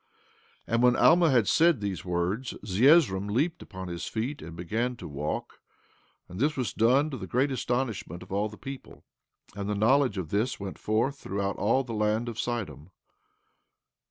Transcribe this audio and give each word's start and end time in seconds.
15:11 0.67 0.73
And 0.73 0.81
when 0.81 0.95
Alma 0.95 1.29
had 1.29 1.47
said 1.47 1.79
these 1.79 2.03
words, 2.03 2.55
Zeezrom 2.65 3.27
leaped 3.27 3.61
upon 3.61 3.87
his 3.87 4.07
feet, 4.07 4.41
and 4.41 4.55
began 4.55 4.95
to 4.95 5.07
walk; 5.07 5.59
and 6.27 6.39
this 6.39 6.57
was 6.57 6.73
done 6.73 7.11
to 7.11 7.17
the 7.19 7.27
great 7.27 7.51
astonishment 7.51 8.23
of 8.23 8.31
all 8.31 8.49
the 8.49 8.57
people; 8.57 9.03
and 9.55 9.69
the 9.69 9.75
knowledge 9.75 10.17
of 10.17 10.29
this 10.29 10.59
went 10.59 10.79
forth 10.79 11.19
throughout 11.19 11.57
all 11.57 11.83
the 11.83 11.93
land 11.93 12.27
of 12.29 12.39
Sidom. 12.39 12.89